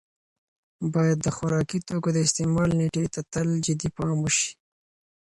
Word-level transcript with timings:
باید 0.93 1.17
د 1.21 1.27
خوراکي 1.35 1.79
توکو 1.87 2.09
د 2.13 2.17
استعمال 2.25 2.69
نېټې 2.79 3.05
ته 3.13 3.21
تل 3.33 3.47
جدي 3.65 3.89
پام 3.95 4.17
وشي. 4.21 4.51